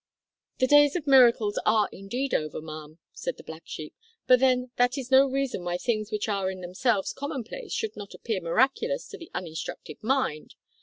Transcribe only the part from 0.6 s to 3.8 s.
days of miracles are indeed over, ma'am," said the black